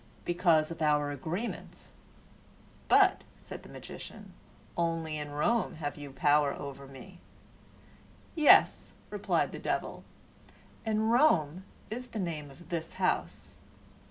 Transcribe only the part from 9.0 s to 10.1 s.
replied the devil,